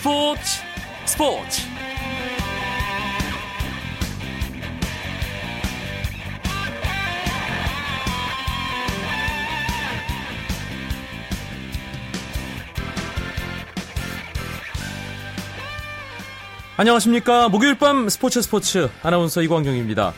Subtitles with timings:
[0.00, 0.40] 스포츠
[1.04, 1.60] 스포츠.
[16.78, 17.50] 안녕하십니까.
[17.50, 18.88] 목요일 밤 스포츠 스포츠.
[19.02, 20.14] 아나운서 이광경입니다.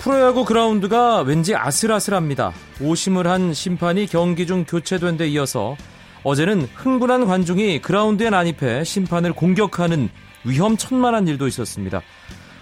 [0.00, 2.52] 프로야구 그라운드가 왠지 아슬아슬합니다.
[2.82, 5.78] 오심을 한 심판이 경기 중 교체된 데 이어서
[6.28, 10.10] 어제는 흥분한 관중이 그라운드에 난입해 심판을 공격하는
[10.44, 12.02] 위험천만한 일도 있었습니다.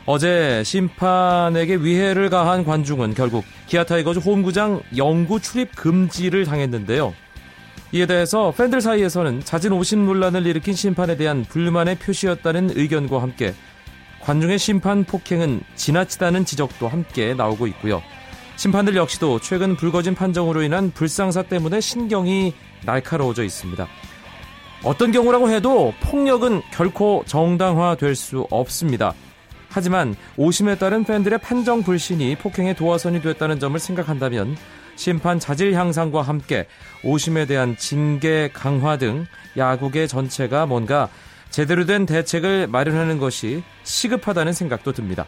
[0.06, 7.12] 어제 심판에게 위해를 가한 관중은 결국 기아 타이거즈 홈구장 영구 출입 금지를 당했는데요.
[7.90, 13.52] 이에 대해서 팬들 사이에서는 잦은 오심 논란을 일으킨 심판에 대한 불만의 표시였다는 의견과 함께
[14.20, 18.00] 관중의 심판 폭행은 지나치다는 지적도 함께 나오고 있고요.
[18.56, 23.86] 심판들 역시도 최근 불거진 판정으로 인한 불상사 때문에 신경이 날카로워져 있습니다.
[24.82, 29.12] 어떤 경우라고 해도 폭력은 결코 정당화될 수 없습니다.
[29.68, 34.56] 하지만 오심에 따른 팬들의 판정 불신이 폭행의 도화선이 됐다는 점을 생각한다면
[34.94, 36.66] 심판 자질 향상과 함께
[37.04, 39.26] 오심에 대한 징계 강화 등
[39.58, 41.10] 야구계 전체가 뭔가
[41.50, 45.26] 제대로 된 대책을 마련하는 것이 시급하다는 생각도 듭니다.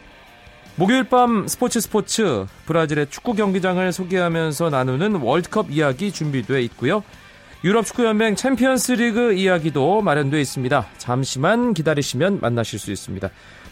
[0.79, 7.03] 목요일 밤 스포츠 스포츠 브라질의 축구 경기장을 소개하면서 나누는 월드컵 이야기 준비되어 있고요.
[7.65, 10.87] 유럽 축구연맹 챔피언스 리그 이야기도 마련되어 있습니다.
[10.97, 13.29] 잠시만 기다리시면 만나실 수 있습니다.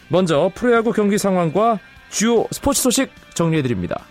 [0.08, 1.78] 먼저 프로야구 경기 상황과
[2.10, 4.04] 주요 스포츠 소식 정리해 드립니다.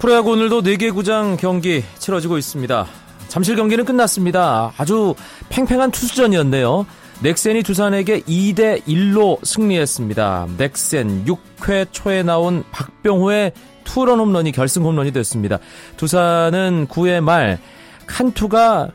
[0.00, 2.86] 프로야구 오늘도 4개 구장 경기 치러지고 있습니다.
[3.28, 4.72] 잠실 경기는 끝났습니다.
[4.78, 5.14] 아주
[5.50, 6.86] 팽팽한 투수전이었네요.
[7.22, 10.48] 넥센이 두산에게 2대 1로 승리했습니다.
[10.56, 13.52] 넥센 6회 초에 나온 박병호의
[13.84, 15.58] 투런 홈런이 결승 홈런이 됐습니다.
[15.98, 17.58] 두산은 9회 말
[18.06, 18.88] 칸투가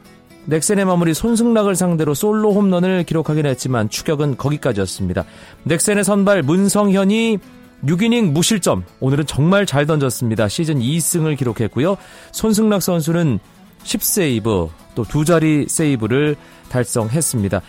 [0.46, 5.24] 넥센의 마무리 손승락을 상대로 솔로 홈런을 기록하긴 했지만 추격은 거기까지였습니다.
[5.66, 7.38] 넥센의 선발 문성현이
[7.84, 8.86] 6이닝 무실점.
[9.00, 10.48] 오늘은 정말 잘 던졌습니다.
[10.48, 11.98] 시즌 2승을 기록했고요.
[12.32, 13.40] 손승락 선수는
[13.84, 16.36] 10세이브, 또 두 자리 세이브를
[16.70, 17.62] 달성했습니다.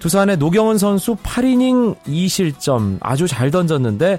[0.00, 4.18] 두산의 노경은 선수 8이닝 2실점 아주 잘 던졌는데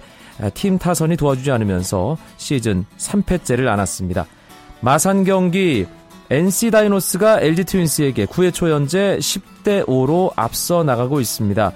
[0.53, 4.27] 팀 타선이 도와주지 않으면서 시즌 3패째를 안았습니다.
[4.79, 5.87] 마산 경기
[6.29, 11.71] NC 다이노스가 LG 트윈스에게 9회 초 현재 10대 5로 앞서 나가고 있습니다.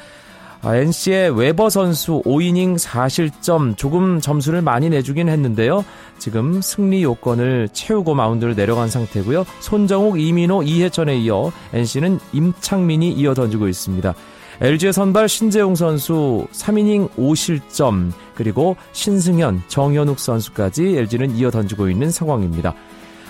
[0.74, 5.84] NC의 웨버 선수 5이닝 4실점 조금 점수를 많이 내주긴 했는데요.
[6.18, 9.46] 지금 승리 요건을 채우고 마운드를 내려간 상태고요.
[9.60, 14.14] 손정욱, 이민호, 이해천에 이어 NC는 임창민이 이어 던지고 있습니다.
[14.62, 22.74] LG의 선발 신재용 선수 3이닝 5실점 그리고 신승현, 정현욱 선수까지 LG는 이어 던지고 있는 상황입니다.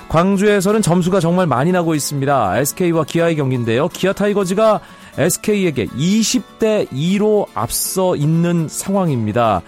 [0.07, 2.59] 광주에서는 점수가 정말 많이 나고 있습니다.
[2.59, 3.87] SK와 기아의 경기인데요.
[3.89, 4.79] 기아 타이거즈가
[5.17, 9.61] SK에게 20대 2로 앞서 있는 상황입니다.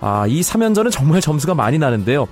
[0.00, 2.26] 아, 이 3연전은 정말 점수가 많이 나는데요.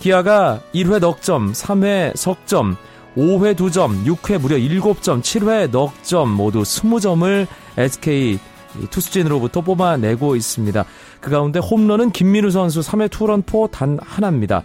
[0.00, 2.76] 기아가 1회 넉점, 3회 석점,
[3.16, 7.46] 5회 2점, 6회 무려 7점, 7회 넉점 모두 20점을
[7.76, 8.38] SK
[8.90, 10.84] 투수진으로부터 뽑아내고 있습니다.
[11.20, 14.62] 그 가운데 홈런은 김민우 선수 3회 투런 포 단 하나입니다.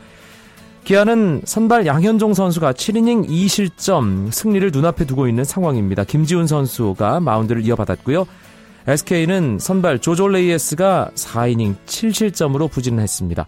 [0.87, 6.05] 기아는 선발 양현종 선수가 7이닝 2실점 승리를 눈앞에 두고 있는 상황입니다.
[6.05, 8.25] 김지훈 선수가 마운드를 이어받았고요.
[8.87, 13.47] SK는 선발 조졸레이에스가 4이닝 7실점으로 부진했습니다.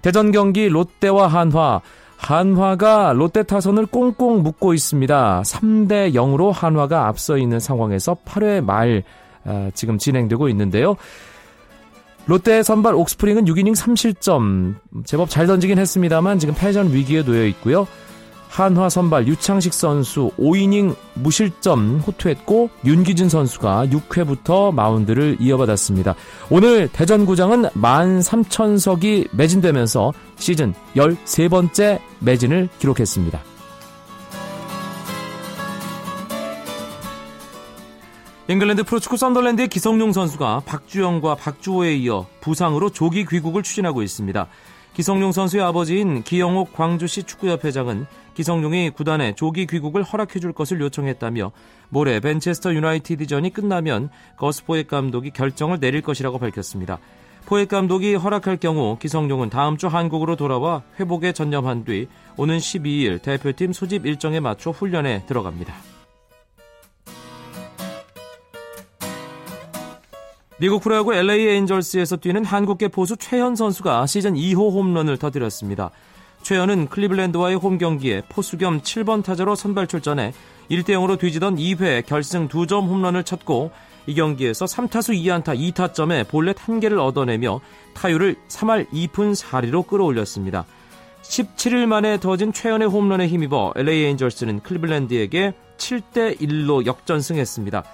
[0.00, 1.82] 대전 경기 롯데와 한화
[2.16, 5.42] 한화가 롯데 타선을 꽁꽁 묶고 있습니다.
[5.42, 9.02] 3대 0으로 한화가 앞서 있는 상황에서 8회 말
[9.44, 10.96] 아, 지금 진행되고 있는데요.
[12.28, 14.74] 롯데 선발 옥스프링은 6이닝 3실점
[15.06, 17.88] 제법 잘 던지긴 했습니다만 지금 패전 위기에 놓여 있고요.
[18.50, 26.14] 한화 선발 유창식 선수 5이닝 무실점 호투했고 윤기진 선수가 6회부터 마운드를 이어받았습니다.
[26.50, 33.40] 오늘 대전구장은 13,000석이 매진되면서 시즌 13번째 매진을 기록했습니다.
[38.50, 44.46] 잉글랜드 프로축구 썬더랜드의 기성용 선수가 박주영과 박주호에 이어 부상으로 조기 귀국을 추진하고 있습니다.
[44.94, 51.52] 기성용 선수의 아버지인 기영옥 광주시 축구협회장은 기성용이 구단에 조기 귀국을 허락해 줄 것을 요청했다며
[51.90, 54.08] 모레 벤체스터 유나이티드전이 끝나면
[54.38, 57.00] 거스 포획 감독이 결정을 내릴 것이라고 밝혔습니다.
[57.44, 62.08] 포획 감독이 허락할 경우 기성용은 다음 주 한국으로 돌아와 회복에 전념한 뒤
[62.38, 65.97] 오는 12일 대표팀 소집 일정에 맞춰 훈련에 들어갑니다.
[70.60, 75.92] 미국 프로야구 LA 에인절스에서 뛰는 한국계 포수 최현 선수가 시즌 2호 홈런을 터뜨렸습니다.
[76.42, 80.32] 최현은 클리블랜드와의 홈 경기에 포수 겸 7번 타자로 선발 출전해
[80.68, 83.70] 1대 0으로 뒤지던 2회 결승 2점 홈런을 쳤고
[84.08, 87.60] 이 경기에서 3타수 2안타 2타점에 볼넷 1개를 얻어내며
[87.94, 90.64] 타율을 3할 2푼 4리로 끌어올렸습니다.
[91.22, 97.84] 17일 만에 더진 최연의 홈런에 힘입어 LA 에인절스는 클리블랜드에게 7대 1로 역전승했습니다.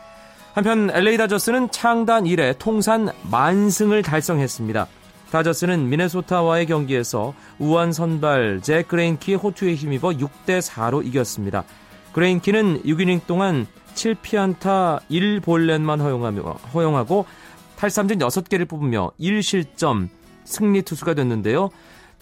[0.54, 4.86] 한편 LA 다저스는 창단 이래 통산 만승을 달성했습니다.
[5.32, 11.64] 다저스는 미네소타와의 경기에서 우한 선발 잭 그레인키의 호투에 힘입어 6대 4로 이겼습니다.
[12.12, 13.66] 그레인키는 6이닝 동안
[13.96, 16.42] 7피안타 1볼넷만 허용하며,
[16.72, 17.26] 허용하고
[17.74, 20.08] 탈삼진 6개를 뽑으며 1실점
[20.44, 21.70] 승리 투수가 됐는데요.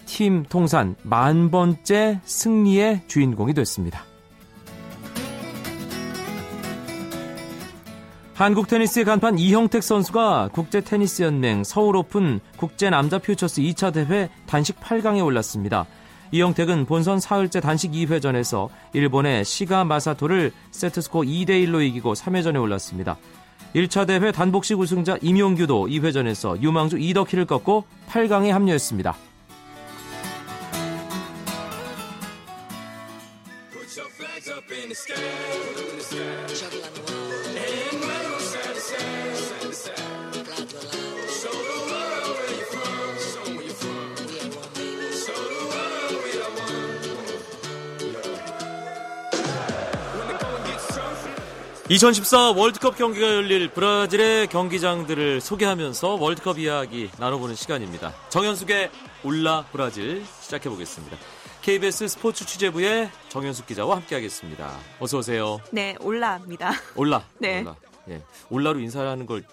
[0.07, 4.05] 팀 통산 만 번째 승리의 주인공이 됐습니다.
[8.43, 14.29] 한국 테니스의 간판 이형택 선수가 국제 테니스 연맹 서울 오픈 국제 남자 퓨처스 2차 대회
[14.47, 15.85] 단식 8강에 올랐습니다.
[16.33, 23.15] 이형택은 본선 사흘째 단식 2회전에서 일본의 시가 마사토를 세트스코 2대 1로 이기고 3회전에 올랐습니다.
[23.75, 29.15] 1차 대회 단복식 우승자 임용규도 2회전에서 유망주 이덕희를 꺾고 8강에 합류했습니다.
[51.89, 58.11] (2014) 월드컵 경기가 열릴 브라질의 경기장들을 소개하면서 월드컵 이야기 나눠보는 시간입니다.
[58.29, 58.89] 정현숙의
[59.23, 61.15] 올라 브라질 시작해 보겠습니다
[61.63, 64.69] KBS 스포츠 취재부의 정현숙 기자와 함께하겠습니다.
[64.99, 65.61] 어서 오세요.
[65.71, 66.73] 네, 올라입니다.
[66.97, 67.25] 올라.
[67.39, 67.61] 네.
[67.61, 67.75] 올라.
[68.09, 68.21] 예.
[68.49, 69.45] 올라로 인사하는 걸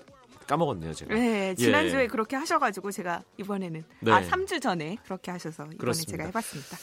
[0.49, 1.15] 까먹었네요, 제가.
[1.15, 2.07] 네, 지난주에 예.
[2.09, 4.11] 그렇게 하셔가지고 제가 이번에는 네.
[4.11, 6.11] 아 3주 전에 그렇게 하셔서 이번에 그렇습니다.
[6.11, 6.77] 제가 해봤습니다.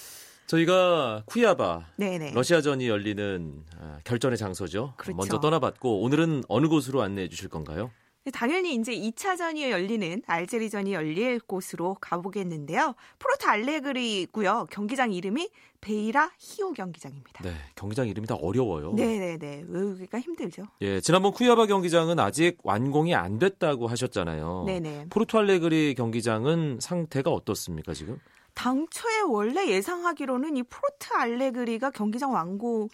[0.48, 2.32] 저희가 쿠이아바 네네.
[2.32, 4.94] 러시아전이 열리는 아, 결전의 장소죠.
[4.96, 5.18] 그렇죠.
[5.18, 7.92] 먼저 떠나봤고 오늘은 어느 곳으로 안내해 주실 건가요?
[8.28, 12.94] 네, 당연히 이제 2차전이 열리는 알제리전이 열릴 곳으로 가보겠는데요.
[13.20, 14.68] 프로트 알레그리고요.
[14.70, 17.42] 경기장 이름이 베이라 히오 경기장입니다.
[17.46, 18.92] 네, 경기장 이름이 다 어려워요.
[18.96, 20.64] 네 네 네, 외우기가 힘들죠.
[20.82, 24.64] 예, 지난번 쿠야바 경기장은 아직 완공이 안 됐다고 하셨잖아요.
[24.68, 25.06] 네 네.
[25.10, 28.20] 포르투 알레그리 경기장은 상태가 어떻습니까 지금?
[28.56, 32.90] 당초에 원래 예상하기로는 이 프로트 알레그리가 경기장 완공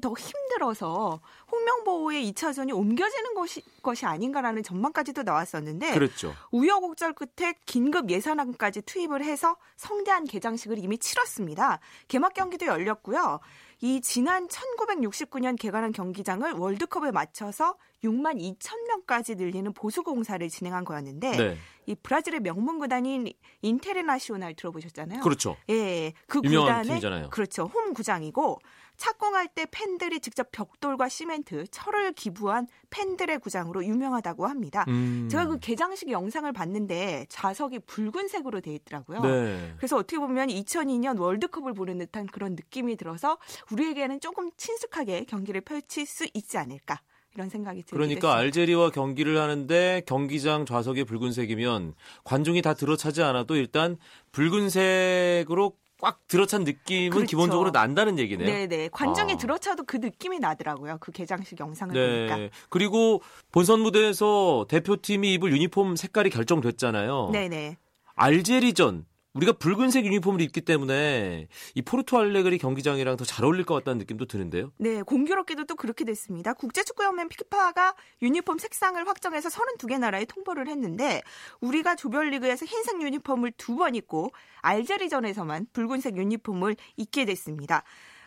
[0.00, 1.20] 더 힘들어서
[1.50, 6.32] 홍명보호의 2차전이 옮겨지는 것이, 것이 아닌가라는 전망까지도 나왔었는데 그렇죠.
[6.52, 11.80] 우여곡절 끝에 긴급 예산안까지 투입을 해서 성대한 개장식을 이미 치렀습니다.
[12.06, 13.40] 개막 경기도 열렸고요.
[13.80, 17.74] 이 지난 1969년 개관한 경기장을 월드컵에 맞춰서
[18.04, 21.58] 6만 2천 명까지 늘리는 보수 공사를 진행한 거였는데 네.
[21.86, 23.28] 이 브라질의 명문 구단인
[23.60, 25.20] 인테르나시오날 들어보셨잖아요.
[25.20, 25.56] 그렇죠.
[25.68, 27.30] 예, 그 구단의 팀이잖아요.
[27.30, 27.64] 그렇죠.
[27.64, 28.60] 홈 구장이고
[29.02, 34.84] 착공할 때 팬들이 직접 벽돌과 시멘트, 철을 기부한 팬들의 구장으로 유명하다고 합니다.
[34.86, 35.26] 음.
[35.28, 39.22] 제가 그 개장식 영상을 봤는데 좌석이 붉은색으로 돼 있더라고요.
[39.22, 39.74] 네.
[39.76, 43.38] 그래서 어떻게 보면 2002년 월드컵을 보는 듯한 그런 느낌이 들어서
[43.72, 47.00] 우리에게는 조금 친숙하게 경기를 펼칠 수 있지 않을까.
[47.34, 47.98] 이런 생각이 들어요.
[47.98, 48.36] 그러니까 됐습니다.
[48.36, 53.96] 알제리와 경기를 하는데 경기장 좌석이 붉은색이면 관중이 다 들어차지 않아도 일단
[54.30, 55.72] 붉은색으로
[56.02, 57.26] 꽉 들어찬 느낌은 그렇죠.
[57.26, 58.44] 기본적으로 난다는 얘기네요.
[58.44, 58.88] 네네.
[58.88, 59.36] 관중이 아.
[59.36, 60.98] 들어차도 그 느낌이 나더라고요.
[61.00, 62.26] 그 개장식 영상을 네.
[62.26, 62.56] 보니까.
[62.70, 67.30] 그리고 본선 무대에서 대표팀이 입을 유니폼 색깔이 결정됐잖아요.
[67.32, 67.76] 네네.
[68.16, 73.98] 알제리전 우리가 붉은색 유니폼을 입기 때문에 이 포르투 알레그리 경기장이랑 더 잘 어울릴 것 같다는
[73.98, 74.72] 느낌도 드는데요.
[74.76, 76.52] 네, 공교롭게도 또 그렇게 됐습니다.
[76.52, 81.22] 국제축구연맹 피파가 유니폼 색상을 확정해서 32개 나라에 통보를 했는데
[81.62, 87.84] 우리가 조별리그에서 흰색 유니폼을 두 번 입고 알제리전에서만 붉은색 유니폼을 입게 됐습니다.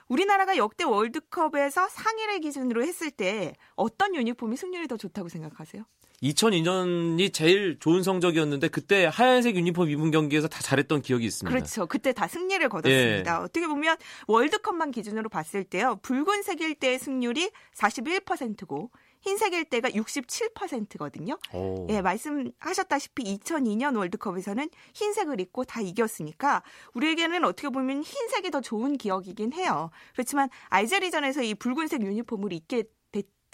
[0.07, 5.83] 우리나라가 역대 월드컵에서 상일의 기준으로 했을 때 어떤 유니폼이 승률이 더 좋다고 생각하세요?
[6.25, 11.55] 2002년이 제일 좋은 성적이었는데 그때 하얀색 유니폼 입은 경기에서 다 잘했던 기억이 있습니다.
[11.55, 11.85] 그렇죠.
[11.85, 13.31] 그때 다 승리를 거뒀습니다.
[13.31, 13.43] 예.
[13.43, 15.99] 어떻게 보면 월드컵만 기준으로 봤을 때요.
[16.01, 18.91] 붉은색일 때의 승률이 41%고
[19.25, 21.37] 흰색일 때가 67%거든요.
[21.51, 21.87] 오.
[21.89, 26.61] 예, 말씀하셨다시피 2002년 월드컵에서는 흰색을 입고 다 이겼으니까
[26.93, 29.89] 우리에게는 어떻게 보면 흰색이 더 좋은 기억이긴 해요.
[30.13, 32.83] 그렇지만 알제리전에서 이 붉은색 유니폼을 입게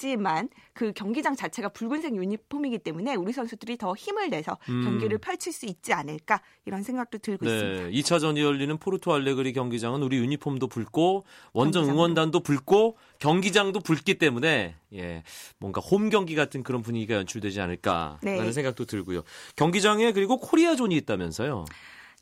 [0.01, 4.84] 됐지만 그 경기장 자체가 붉은색 유니폼이기 때문에 우리 선수들이 더 힘을 내서 음.
[4.84, 7.89] 경기를 펼칠 수 있지 않을까 이런 생각도 들고 네, 있습니다.
[7.89, 11.96] 2차전이 열리는 포르투 알레그리 경기장은 우리 유니폼도 붉고 원정 경기장.
[11.96, 15.24] 응원단도 붉고 경기장도 붉기 때문에 예,
[15.60, 18.51] 뭔가 홈 경기 같은 그런 분위기가 연출되지 않을까라는 네.
[18.51, 19.22] 생각도 들고요.
[19.55, 21.65] 경기장에 그리고 코리아 존이 있다면서요.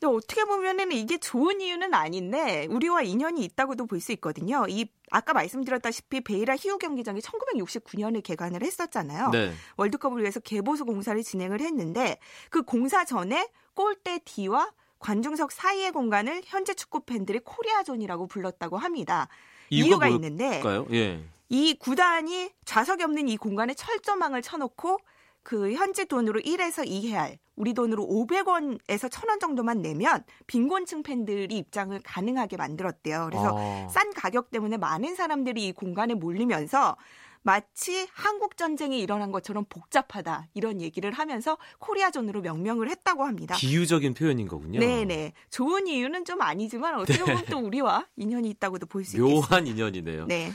[0.00, 4.64] 근데 어떻게 보면은 이게 좋은 이유는 아닌데 우리와 인연이 있다고도 볼 수 있거든요.
[4.66, 9.28] 이 아까 말씀드렸다시피 베이라 히우 경기장이 1969년에 개관을 했었잖아요.
[9.28, 9.52] 네.
[9.76, 16.72] 월드컵을 위해서 개보수 공사를 진행을 했는데 그 공사 전에 골대 뒤와 관중석 사이의 공간을 현지
[16.72, 19.28] 축구 팬들이 코리아존이라고 불렀다고 합니다.
[19.68, 20.14] 이유가 뭘까요?
[20.14, 21.22] 있는데 예.
[21.50, 24.98] 이 구단이 좌석이 없는 이 공간에 철조망을 쳐놓고
[25.42, 32.56] 그 현지 돈으로 1에서 2헤알, 우리 돈으로 500원에서 1000원 정도만 내면 빈곤층 팬들이 입장을 가능하게
[32.56, 33.26] 만들었대요.
[33.30, 33.88] 그래서 어.
[33.90, 36.96] 싼 가격 때문에 많은 사람들이 이 공간에 몰리면서
[37.42, 43.56] 마치 한국 전쟁이 일어난 것처럼 복잡하다 이런 얘기를 하면서 코리아존으로 명명을 했다고 합니다.
[43.58, 44.78] 비유적인 표현인 거군요.
[44.78, 45.32] 네네.
[45.48, 47.50] 좋은 이유는 좀 아니지만 어떻게 보면 네.
[47.50, 49.48] 또 우리와 인연이 있다고도 볼 수 있겠습니다.
[49.48, 50.26] 묘한 인연이네요.
[50.26, 50.52] 네.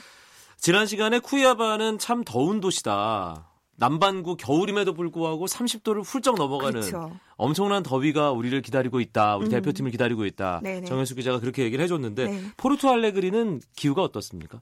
[0.57, 3.49] 지난 시간에 쿠이아바는 참 더운 도시다.
[3.77, 7.17] 남반구 겨울임에도 불구하고 30도를 훌쩍 넘어가는 그렇죠.
[7.35, 9.37] 엄청난 더위가 우리를 기다리고 있다.
[9.37, 9.51] 우리 음.
[9.51, 10.61] 대표팀을 기다리고 있다.
[10.63, 10.85] 네네.
[10.85, 12.41] 정현수 기자가 그렇게 얘기를 해줬는데 네.
[12.57, 14.61] 포르투 알레그리는 기후가 어떻습니까?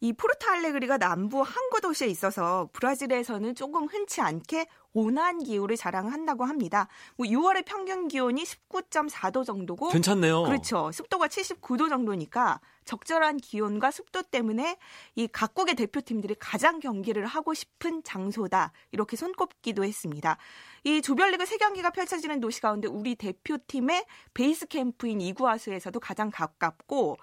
[0.00, 6.88] 이 포르투 알레그리가 남부 항구 도시에 있어서 브라질에서는 조금 흔치 않게 온화한 기후를 자랑한다고 합니다.
[7.16, 10.44] 뭐 6월의 평균 기온이 19.4도 정도고 괜찮네요.
[10.44, 10.90] 그렇죠.
[10.92, 14.78] 습도가 79도 정도니까 적절한 기온과 습도 때문에
[15.16, 18.72] 이 각국의 대표팀들이 가장 경기를 하고 싶은 장소다.
[18.92, 20.38] 이렇게 손꼽기도 했습니다.
[20.84, 27.18] 이 조별리그 3경기가 펼쳐지는 도시 가운데 우리 대표팀의 베이스 캠프인 이구아수에서도 가장 가깝고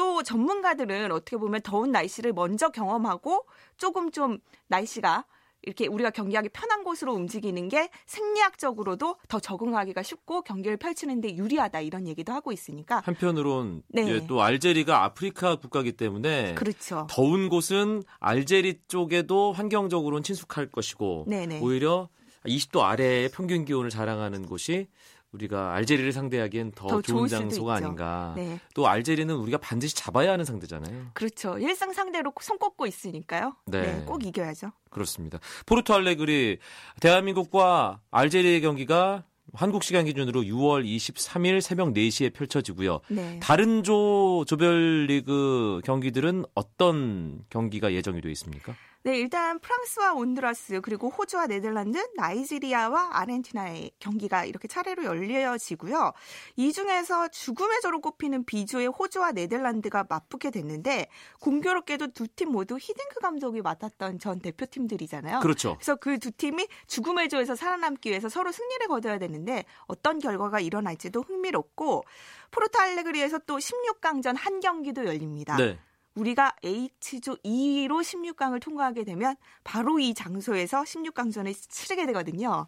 [0.00, 3.44] 또 전문가들은 어떻게 보면 더운 날씨를 먼저 경험하고
[3.76, 4.38] 조금 좀
[4.68, 5.26] 날씨가
[5.60, 12.08] 이렇게 우리가 경기하기 편한 곳으로 움직이는 게 생리학적으로도 더 적응하기가 쉽고 경기를 펼치는데 유리하다 이런
[12.08, 14.08] 얘기도 하고 있으니까 한편으로는 네.
[14.08, 17.06] 예, 또 알제리가 아프리카 국가이기 때문에 그렇죠.
[17.10, 21.60] 더운 곳은 알제리 쪽에도 환경적으로는 친숙할 것이고 네네.
[21.60, 22.08] 오히려
[22.46, 24.86] 20도 아래의 평균 기온을 자랑하는 곳이
[25.32, 27.86] 우리가 알제리를 상대하기엔 더, 더 좋은 장소가 있죠.
[27.86, 28.32] 아닌가.
[28.36, 28.58] 네.
[28.74, 31.08] 또 알제리는 우리가 반드시 잡아야 하는 상대잖아요.
[31.14, 31.58] 그렇죠.
[31.58, 33.54] 1승 상대로 손꼽고 있으니까요.
[33.66, 33.80] 네.
[33.80, 34.04] 네.
[34.04, 34.72] 꼭 이겨야죠.
[34.90, 35.38] 그렇습니다.
[35.66, 36.58] 포르투 알레그리
[37.00, 43.00] 대한민국과 알제리의 경기가 한국 시간 기준으로 6월 23일 새벽 4시에 펼쳐지고요.
[43.08, 43.38] 네.
[43.42, 48.74] 다른 조 조별리그 경기들은 어떤 경기가 예정이 되어 있습니까?
[49.02, 56.12] 네, 일단 프랑스와 온두라스 그리고 호주와 네덜란드, 나이지리아와 아르헨티나의 경기가 이렇게 차례로 열려지고요.
[56.56, 61.08] 이 중에서 죽음의 조로 꼽히는 B조의 호주와 네덜란드가 맞붙게 됐는데
[61.40, 65.40] 공교롭게도 두 팀 모두 히딩크 감독이 맡았던 전 대표팀들이잖아요.
[65.40, 65.76] 그렇죠.
[65.76, 71.22] 그래서 그 두 팀이 죽음의 조에서 살아남기 위해서 서로 승리를 거둬야 되는데 어떤 결과가 일어날지도
[71.22, 72.04] 흥미롭고
[72.50, 75.56] 포르투 알레그리에서 또 16강전 한 경기도 열립니다.
[75.56, 75.78] 네.
[76.20, 82.66] 우리가 H조 2위로 16강을 통과하게 되면 바로 이 장소에서 16강전을 치르게 되거든요.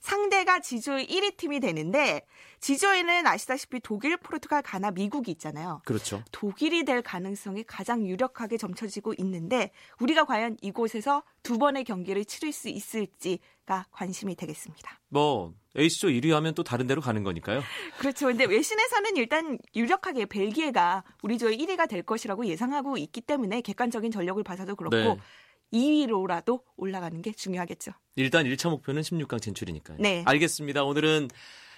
[0.00, 2.26] 상대가 지조의 1위 팀이 되는데
[2.60, 5.82] 지조에는 아시다시피 독일, 포르투갈, 가나, 미국이 있잖아요.
[5.84, 6.22] 그렇죠.
[6.32, 12.68] 독일이 될 가능성이 가장 유력하게 점쳐지고 있는데 우리가 과연 이곳에서 두 번의 경기를 치를 수
[12.68, 15.00] 있을지가 관심이 되겠습니다.
[15.08, 17.62] 뭐 A조 1위 하면 또 다른 데로 가는 거니까요.
[17.98, 18.26] 그렇죠.
[18.26, 24.42] 근데 외신에서는 일단 유력하게 벨기에가 우리 조의 1위가 될 것이라고 예상하고 있기 때문에 객관적인 전력을
[24.42, 25.16] 봐서도 그렇고 네.
[25.72, 27.92] 2위로라도 올라가는 게 중요하겠죠.
[28.16, 29.98] 일단 1차 목표는 16강 진출이니까요.
[30.00, 30.24] 네.
[30.26, 30.82] 알겠습니다.
[30.84, 31.28] 오늘은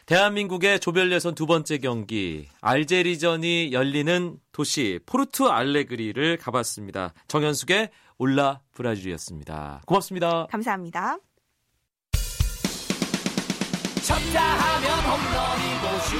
[0.06, 7.14] 대한민국의 조별 예선 두 번째 경기 알제리전이 열리는 도시 포르투 알레그리를 가봤습니다.
[7.28, 9.82] 정현수의 올라 브라질이었습니다.
[9.86, 10.46] 고맙습니다.
[10.46, 11.18] 감사합니다.
[14.12, 16.16] 쳤다 하면 홈런이고 슛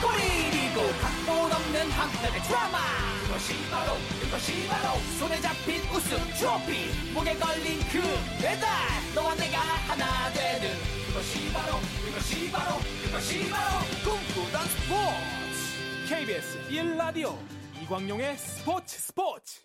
[0.00, 2.78] 골이고 각본 없는 한편의 드라마.
[3.26, 7.12] 그것이 바로 그것이 바로 손에 잡힌 우승 트로피.
[7.12, 8.00] 목에 걸린 그
[8.40, 8.68] 배달
[9.12, 10.70] 너와 내가 하나 되는.
[11.08, 16.14] 그것이 바로 그것이 바로 그것이 바로 꿈꾸던 스포츠.
[16.14, 17.34] KBS 1라디오
[17.82, 19.60] 이광용의 스포츠 스포츠.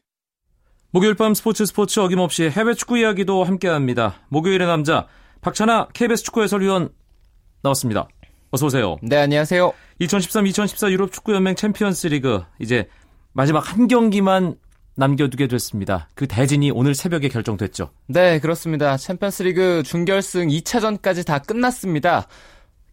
[0.90, 4.16] 목요일 밤 스포츠 스포츠 어김없이 해외 축구 이야기도 함께합니다.
[4.30, 5.06] 목요일의 남자
[5.42, 6.90] 박찬아 KBS 축구 해설위원
[7.66, 8.08] 나왔습니다.
[8.52, 8.98] 어서 오세요.
[9.02, 9.74] 네, 안녕하세요.
[10.02, 12.88] 2013-2014 유럽 축구 연맹 챔피언스 리그 이제
[13.34, 14.56] 마지막 한 경기만
[14.96, 16.08] 남겨두게 됐습니다.
[16.16, 17.90] 그 대진이 오늘 새벽에 결정됐죠.
[18.08, 18.96] 네, 그렇습니다.
[18.96, 22.28] 챔피언스 리그 준결승 2차전까지 다 끝났습니다.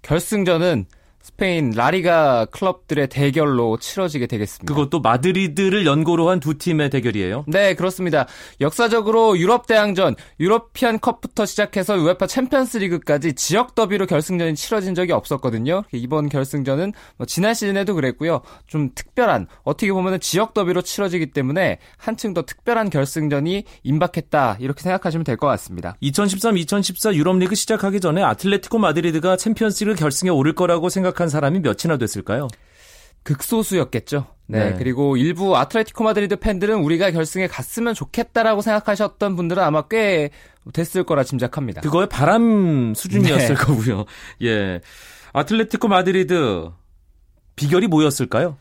[0.02, 0.86] 결승전은
[1.22, 4.74] 스페인 라리가 클럽들의 대결로 치러지게 되겠습니다.
[4.74, 7.44] 그것도 마드리드를 연고로 한 두 팀의 대결이에요?
[7.46, 8.26] 네, 그렇습니다.
[8.60, 15.84] 역사적으로 유럽 대항전, 유러피안 컵부터 시작해서 UEFA 챔피언스 리그까지 지역 더비로 결승전이 치러진 적이 없었거든요.
[15.92, 18.40] 이번 결승전은 뭐 지난 시즌에도 그랬고요.
[18.66, 24.56] 좀 특별한 어떻게 보면 지역 더비로 치러지기 때문에 한층 더 특별한 결승전이 임박했다.
[24.58, 25.94] 이렇게 생각하시면 될 것 같습니다.
[26.02, 31.60] 2013-2014 유럽 리그 시작하기 전에 아틀레티코 마드리드가 챔피언스 리그 결승에 오를 거라고 생각 생각한 사람이
[31.60, 32.48] 몇이나 됐을까요?
[33.22, 34.26] 극소수였겠죠.
[34.46, 40.30] 네, 네, 그리고 일부 아틀레티코 마드리드 팬들은 우리가 결승에 갔으면 좋겠다라고 생각하셨던 분들은 아마 꽤
[40.72, 41.80] 됐을 거라 짐작합니다.
[41.82, 43.54] 그거의 바람 수준이었을 네.
[43.54, 44.04] 거고요.
[44.42, 44.80] 예.
[45.32, 46.70] 아틀레티코 마드리드
[47.54, 48.56] 비결이 뭐였을까요?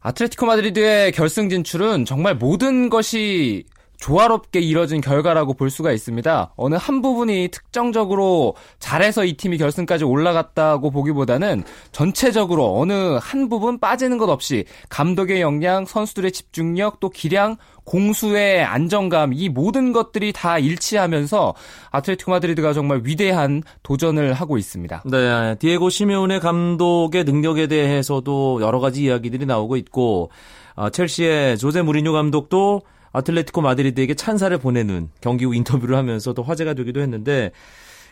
[0.00, 3.64] 아틀레티코 마드리드의 결승 진출은 정말 모든 것이
[4.02, 6.54] 조화롭게 이뤄진 결과라고 볼 수가 있습니다.
[6.56, 14.18] 어느 한 부분이 특정적으로 잘해서 이 팀이 결승까지 올라갔다고 보기보다는 전체적으로 어느 한 부분 빠지는
[14.18, 21.54] 것 없이 감독의 역량, 선수들의 집중력, 또 기량, 공수의 안정감 이 모든 것들이 다 일치하면서
[21.92, 25.04] 아틀레티코 마드리드가 정말 위대한 도전을 하고 있습니다.
[25.06, 30.30] 네, 디에고 시메오네 감독의 능력에 대해서도 여러 가지 이야기들이 나오고 있고
[30.74, 37.00] 어, 첼시의 조제 무리뉴 감독도 아틀레티코 마드리드에게 찬사를 보내는 경기 후 인터뷰를 하면서도 화제가 되기도
[37.00, 37.52] 했는데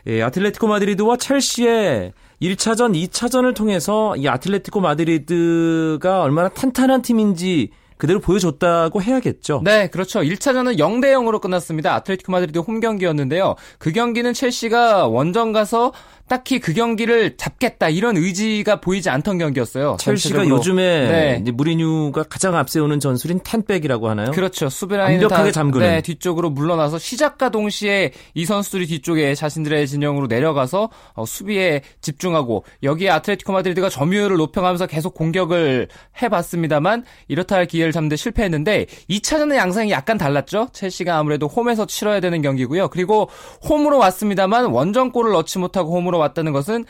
[0.06, 9.02] 예, 아틀레티코 마드리드와 첼시의 1차전, 2차전을 통해서 이 아틀레티코 마드리드가 얼마나 탄탄한 팀인지 그대로 보여줬다고
[9.02, 9.60] 해야겠죠.
[9.62, 10.20] 네, 그렇죠.
[10.20, 11.94] 1차전은 0대 0으로 끝났습니다.
[11.96, 13.56] 아틀레티코 마드리드 홈 경기였는데요.
[13.78, 15.92] 그 경기는 첼시가 원정 가서
[16.30, 19.96] 딱히 그 경기를 잡겠다 이런 의지가 보이지 않던 경기였어요.
[19.98, 21.50] 첼시가 요즘에 네.
[21.50, 24.30] 무리뉴가 가장 앞세우는 전술인 텐백이라고 하나요?
[24.30, 24.68] 그렇죠.
[24.68, 31.26] 수비라인 완벽하게 잠그는 네, 뒤쪽으로 물러나서 시작과 동시에 이 선수들이 뒤쪽에 자신들의 진영으로 내려가서 어,
[31.26, 35.88] 수비에 집중하고 여기에 아틀레티코 마드리드가 점유율을 높여가면서 계속 공격을
[36.22, 40.68] 해봤습니다만 이렇다 할 기회를 잡는데 실패했는데 2차전의 양상이 약간 달랐죠.
[40.72, 42.86] 첼시가 아무래도 홈에서 치러야 되는 경기고요.
[42.86, 43.28] 그리고
[43.68, 46.84] 홈으로 왔습니다만 원정골을 넣지 못하고 홈으로 왔다는 것은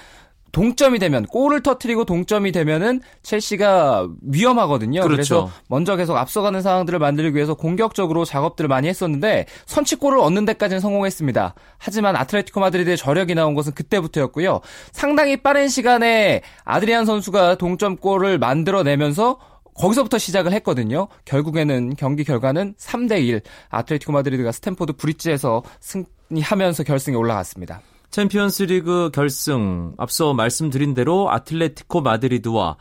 [0.52, 5.02] 동점이 되면 골을 터트리고 동점이 되면은 첼시가 위험하거든요.
[5.02, 5.14] 그렇죠.
[5.14, 11.54] 그래서 먼저 계속 앞서가는 상황들을 만들기 위해서 공격적으로 작업들을 많이 했었는데 선취골을 얻는 데까지는 성공했습니다.
[11.78, 14.60] 하지만 아틀레티코 마드리드의 저력이 나온 것은 그때부터였고요.
[14.93, 19.38] 상당히 빠른 시간에 아드리안 선수가 동점골을 만들어내면서
[19.75, 21.08] 거기서부터 시작을 했거든요.
[21.25, 23.40] 결국에는 경기 결과는 3대 1.
[23.71, 27.80] 아틀레티코 마드리드가 스탠포드 브릿지에서 승리하면서 결승에 올라갔습니다.
[28.10, 32.76] 챔피언스 리그 결승 앞서 말씀드린 대로 아틀레티코 마드리드와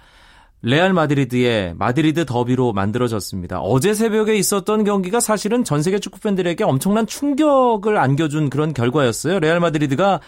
[0.62, 3.62] 레알 마드리드의 마드리드 더비로 만들어졌습니다.
[3.62, 9.40] 어제 새벽에 있었던 경기가 사실은 전 세계 축구 팬들에게 엄청난 충격을 안겨준 그런 결과였어요.
[9.40, 10.20] 레알 마드리드가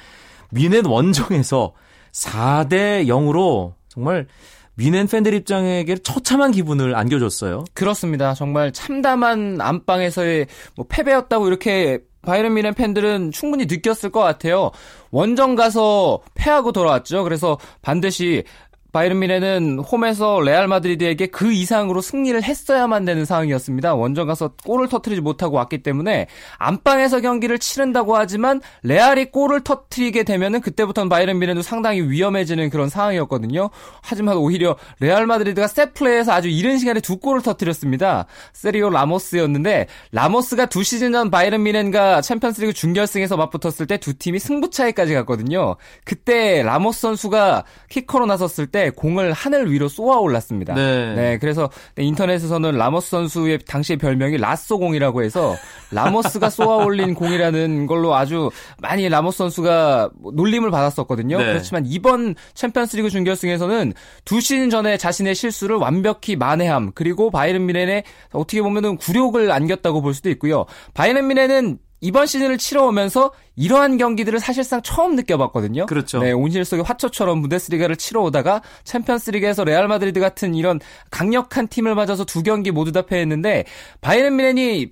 [0.51, 1.73] 뮌헨 원정에서
[2.11, 4.27] 4대 0으로 정말
[4.75, 7.65] 뮌헨 팬들 입장에게 처참한 기분을 안겨줬어요.
[7.73, 8.33] 그렇습니다.
[8.33, 14.71] 정말 참담한 안방에서의 뭐 패배였다고 이렇게 바이런 미넨 팬들은 충분히 느꼈을 것 같아요.
[15.11, 17.23] 원정 가서 패하고 돌아왔죠.
[17.23, 18.43] 그래서 반드시
[18.91, 23.95] 바이른 미네는 홈에서 레알 마드리드에게 그 이상으로 승리를 했어야만 되는 상황이었습니다.
[23.95, 26.27] 원정 가서 골을 터트리지 못하고 왔기 때문에
[26.57, 33.69] 안방에서 경기를 치른다고 하지만 레알이 골을 터트리게 되면은 그때부터는 바이른 미네도 상당히 위험해지는 그런 상황이었거든요.
[34.01, 38.25] 하지만 오히려 레알 마드리드가 세트 플레이에서 아주 이른 시간에 두 골을 터트렸습니다.
[38.51, 45.13] 세르히오 라모스였는데 라모스가 두 시즌 전 바이에른 뮌헨과 챔피언스리그 준결승에서 맞붙었을 때 두 팀이 승부차기까지
[45.13, 45.77] 갔거든요.
[46.03, 50.73] 그때 라모스 선수가 키커로 나섰을 때 공을 하늘 위로 쏘아 올렸습니다.
[50.73, 51.15] 네.
[51.15, 55.55] 네 그래서 인터넷에서는 라모스 선수의 당시의 별명이 라쏘공이라고 해서
[55.91, 61.37] 라모스가 쏘아 올린 공이라는 걸로 아주 많이 라모스 선수가 놀림을 받았었거든요.
[61.37, 61.45] 네.
[61.45, 63.93] 그렇지만 이번 챔피언스리그 준결승에서는
[64.25, 70.13] 두 시즌 전에 자신의 실수를 완벽히 만회함 그리고 바이에른 뮌헨에 어떻게 보면은 굴욕을 안겼다고 볼
[70.13, 70.65] 수도 있고요.
[70.93, 75.85] 바이에른 뮌헨은 이번 시즌을 치러오면서 이러한 경기들을 사실상 처음 느껴봤거든요.
[75.85, 76.19] 그렇죠.
[76.19, 80.79] 네, 온실 속의 화초처럼 분데스리가를 치러오다가 챔피언스리그에서 레알 마드리드 같은 이런
[81.11, 83.65] 강력한 팀을 맞아서 두 경기 모두 다 패했는데
[84.01, 84.91] 바이에른 뮌헨이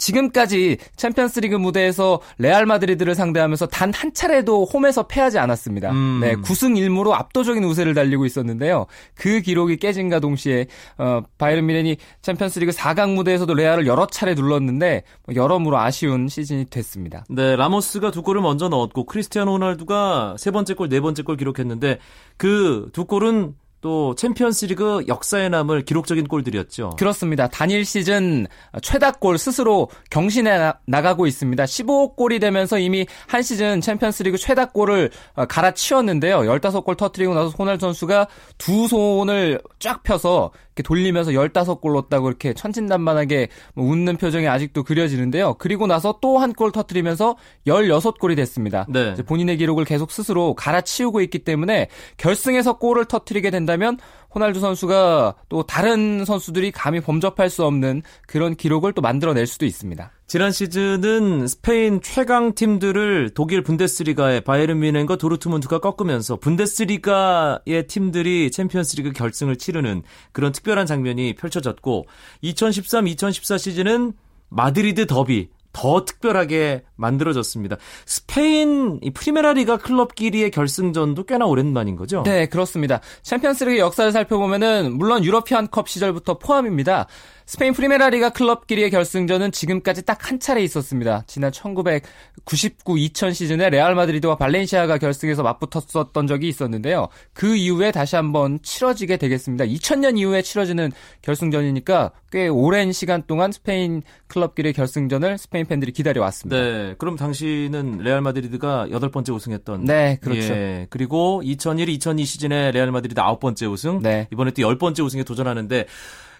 [0.00, 5.90] 지금까지 챔피언스리그 무대에서 레알 마드리드를 상대하면서 단 한 차례도 홈에서 패하지 않았습니다.
[5.90, 6.20] 음.
[6.22, 8.86] 네, 9승 1무로 압도적인 우세를 달리고 있었는데요.
[9.14, 15.34] 그 기록이 깨진과 동시에 어, 바이른 미넨이 챔피언스리그 4강 무대에서도 레알을 여러 차례 눌렀는데 뭐
[15.34, 17.24] 여러모로 아쉬운 시즌이 됐습니다.
[17.28, 21.98] 네, 라모스가 두 골을 먼저 넣었고 크리스티아노 호날두가 세 번째 골, 네 번째 골 기록했는데
[22.38, 26.96] 그 두 골은 또 챔피언스리그 역사에 남을 기록적인 골들이었죠.
[26.98, 27.48] 그렇습니다.
[27.48, 28.46] 단일 시즌
[28.82, 31.64] 최다골 스스로 경신해 나가고 있습니다.
[31.64, 36.40] 15골이 되면서 이미 한 시즌 챔피언스리그 최다골을 어, 갈아치웠는데요.
[36.40, 43.48] 15골 터트리고 나서 호날 선수가 두 손을 쫙 펴서 이렇게 돌리면서 15골 넣었다고 이렇게 천진난만하게
[43.74, 45.54] 뭐 웃는 표정이 아직도 그려지는데요.
[45.58, 48.86] 그리고 나서 또 한 골 터트리면서 16골이 됐습니다.
[48.88, 49.14] 네.
[49.14, 53.98] 본인의 기록을 계속 스스로 갈아치우고 있기 때문에 결승에서 골을 터트리게 된다면
[54.34, 60.10] 호날두 선수가 또 다른 선수들이 감히 범접할 수 없는 그런 기록을 또 만들어낼 수도 있습니다.
[60.30, 69.56] 지난 시즌은 스페인 최강 팀들을 독일 분데스리가의 바이에른 뮌헨과 도르트문트가 꺾으면서 분데스리가의 팀들이 챔피언스리그 결승을
[69.56, 72.06] 치르는 그런 특별한 장면이 펼쳐졌고
[72.44, 74.12] 2013-2014 시즌은
[74.50, 77.76] 마드리드 더비 더 특별하게 만들어졌습니다.
[78.06, 82.22] 스페인 이 프리메라리가 클럽끼리의 결승전도 꽤나 오랜만인 거죠?
[82.24, 83.00] 네, 그렇습니다.
[83.22, 87.06] 챔피언스리그 역사를 살펴보면은 물론 유러피안컵 시절부터 포함입니다.
[87.50, 91.24] 스페인 프리메라리가 클럽끼리의 결승전은 지금까지 딱 한 차례 있었습니다.
[91.26, 97.08] 지난 1999-2000 시즌에 레알 마드리드와 발렌시아가 결승에서 맞붙었었던 적이 있었는데요.
[97.32, 99.64] 그 이후에 다시 한번 치러지게 되겠습니다.
[99.64, 106.62] 2000년 이후에 치러지는 결승전이니까 꽤 오랜 시간 동안 스페인 클럽끼리의 결승전을 스페인 팬들이 기다려 왔습니다.
[106.62, 110.52] 네, 그럼 당시는 레알 마드리드가 여덟 번째 우승했던 네, 그렇죠.
[110.52, 114.28] 예, 그리고 2001, 2002 시즌에 레알 마드리드 아홉 번째 우승, 네.
[114.32, 115.86] 이번에 또 열 번째 우승에 도전하는데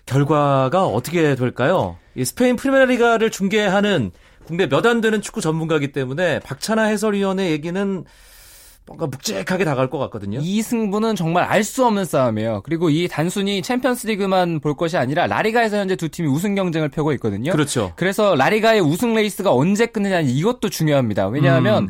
[0.07, 1.97] 결과가 어떻게 될까요?
[2.15, 4.11] 이 스페인 프리메라리가를 중계하는
[4.45, 8.05] 국내 몇 안 되는 축구 전문가이기 때문에 박찬하 해설위원의 얘기는
[8.87, 10.41] 뭔가 묵직하게 다가올 것 같거든요.
[10.43, 12.63] 이 승부는 정말 알 수 없는 싸움이에요.
[12.65, 17.53] 그리고 이 단순히 챔피언스리그만 볼 것이 아니라 라리가에서 현재 두 팀이 우승 경쟁을 펴고 있거든요.
[17.53, 17.93] 그렇죠.
[17.95, 21.29] 그래서 라리가의 우승 레이스가 언제 끝나느냐 이것도 중요합니다.
[21.29, 21.89] 왜냐하면 음.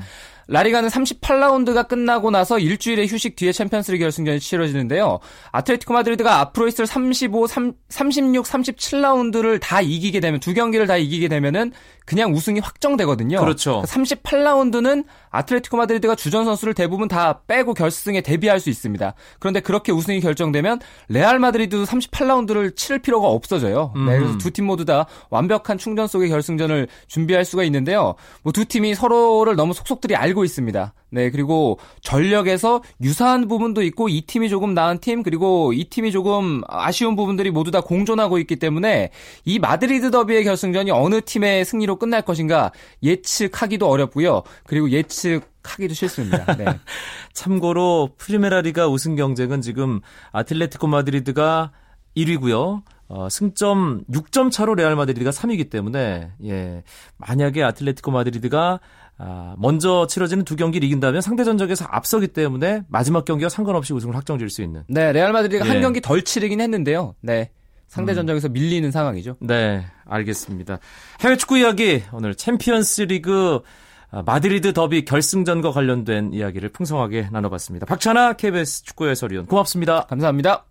[0.50, 5.20] 라리가는 38라운드가 끝나고 나서 일주일의 휴식 뒤에 챔피언스리그 결승전이 치러지는데요.
[5.52, 11.28] 아틀레티코 마드리드가 앞으로 있을 35, 3, 36, 37라운드를 다 이기게 되면 두 경기를 다 이기게
[11.28, 11.72] 되면은
[12.10, 13.38] 그냥 우승이 확정되거든요.
[13.38, 13.84] 그렇죠.
[13.86, 19.14] 38라운드는 아틀레티코 마드리드가 주전 선수를 대부분 다 빼고 결승에 데뷔할 수 있습니다.
[19.38, 23.92] 그런데 그렇게 우승이 결정되면 레알 마드리드도 38라운드를 치를 필요가 없어져요.
[23.94, 28.16] 네, 그래서 두 팀 모두 다 완벽한 충전 속의 결승전을 준비할 수가 있는데요.
[28.42, 30.92] 뭐 두 팀이 서로를 너무 속속들이 알고 있습니다.
[31.12, 36.62] 네, 그리고 전력에서 유사한 부분도 있고 이 팀이 조금 나은 팀 그리고 이 팀이 조금
[36.68, 39.10] 아쉬운 부분들이 모두 다 공존하고 있기 때문에
[39.44, 42.72] 이 마드리드 더비의 결승전이 어느 팀의 승리로 끝날 것인가
[43.04, 44.42] 예측하기도 어렵고요.
[44.66, 46.56] 그리고 예측 하기도 싫습니다.
[46.56, 46.64] 네.
[47.32, 50.00] 참고로 프리메라리가 우승 경쟁은 지금
[50.32, 51.70] 아틀레티코 마드리드가
[52.16, 52.82] 1위고요.
[53.08, 56.82] 어, 승점 6점 차로 레알 마드리드가 3위이기 때문에 예.
[57.18, 58.80] 만약에 아틀레티코 마드리드가
[59.22, 64.37] 아, 먼저 치러지는 두 경기를 이긴다면 상대 전적에서 앞서기 때문에 마지막 경기와 상관없이 우승을 확정
[64.37, 64.84] 지을 수 있는.
[64.88, 65.70] 네, 레알 마드리드가 예.
[65.70, 67.14] 한 경기 덜 치르긴 했는데요.
[67.20, 67.50] 네.
[67.90, 68.14] 상대 음.
[68.14, 68.52] 전적에서 음.
[68.52, 69.36] 밀리는 상황이죠.
[69.40, 70.78] 네, 알겠습니다.
[71.20, 73.60] 해외 축구 이야기 오늘 챔피언스 리그
[74.12, 77.86] 아, 마드리드 더비 결승전과 관련된 이야기를 풍성하게 나눠봤습니다.
[77.86, 80.06] 박찬하 KBS 축구 해설위원 고맙습니다.
[80.06, 80.64] 감사합니다.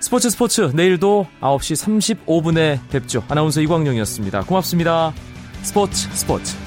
[0.00, 3.24] 스포츠 스포츠 내일도 9시 35분에 뵙죠.
[3.28, 4.42] 아나운서 이광용이었습니다.
[4.42, 5.12] 고맙습니다.
[5.62, 6.63] 스포츠 스포츠